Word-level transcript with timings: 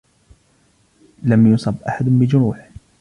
لم 1.23 1.47
يصب 1.53 1.81
أحد 1.87 2.05
بجروح 2.05 2.69